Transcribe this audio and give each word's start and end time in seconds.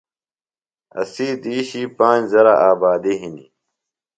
اسی 0.99 1.27
دِیشی 1.41 1.83
پانج 1.97 2.23
ذرہ 2.31 2.53
آبادیۡ 2.69 3.19
ہنیۡ۔ 3.21 3.49